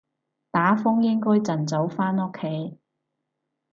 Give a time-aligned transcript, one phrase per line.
[0.49, 2.79] 打風應該盡早返屋企